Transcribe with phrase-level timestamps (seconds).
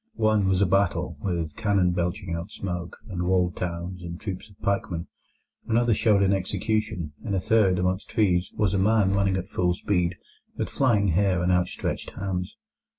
[0.17, 4.59] One was a battle, with cannon belching out smoke, and walled towns, and troops of
[4.59, 5.05] pikemen.
[5.67, 7.13] Another showed an execution.
[7.23, 10.15] In a third, among trees, was a man running at full speed,
[10.57, 12.57] with flying hair and outstretched hands.